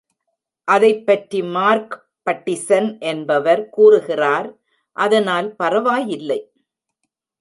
அதைப் 0.67 1.05
பற்றி 1.05 1.43
Mark 1.43 1.93
Pattison 2.25 2.99
என்பவர் 3.01 3.69
கூறுகிறார் 3.69 4.49
அதனால் 4.97 5.55
பரவாயில்லை!. 5.55 6.41